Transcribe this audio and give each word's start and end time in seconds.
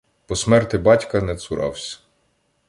По 0.27 0.35
смерти 0.35 0.77
батька 0.77 1.21
не 1.21 1.35
цуравсь. 1.37 2.03